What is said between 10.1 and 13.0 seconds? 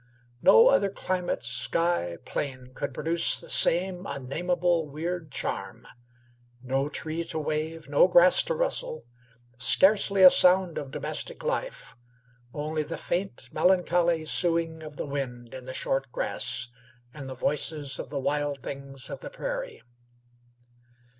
a sound of domestic life; only the